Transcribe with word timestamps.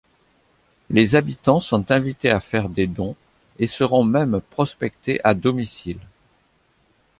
Les 0.89 1.13
habitants 1.13 1.59
sont 1.59 1.91
invités 1.91 2.31
à 2.31 2.39
faire 2.39 2.69
des 2.69 2.87
dons, 2.87 3.15
et 3.59 3.67
seront 3.67 4.03
même 4.03 4.41
prospectés 4.49 5.21
à 5.23 5.35
domicile. 5.35 5.99